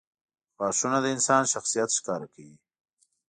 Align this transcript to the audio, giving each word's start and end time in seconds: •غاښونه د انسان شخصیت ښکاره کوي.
•غاښونه 0.59 0.97
د 1.01 1.05
انسان 1.15 1.43
شخصیت 1.53 1.89
ښکاره 1.97 2.27
کوي. 2.33 2.55